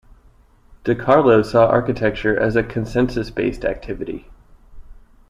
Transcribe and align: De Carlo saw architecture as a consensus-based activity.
De 0.83 0.95
Carlo 0.95 1.43
saw 1.43 1.67
architecture 1.67 2.35
as 2.35 2.55
a 2.55 2.63
consensus-based 2.63 3.63
activity. 3.63 4.27